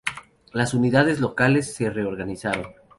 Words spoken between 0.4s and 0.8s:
Las